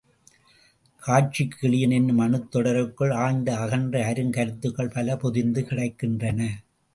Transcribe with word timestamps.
காட்சிக்கு 1.01 1.67
எளியன் 1.67 1.93
என்னும் 1.93 2.17
அணுத் 2.17 2.47
தொடருக்குள் 2.51 3.13
ஆழ்ந்த 3.17 3.55
அகன்ற 3.57 4.01
அருங் 4.09 4.33
கருத்துகள் 4.33 4.91
பல 4.97 5.17
பொதிந்து 5.17 5.61
கிடக்கின்றன. 5.61 6.41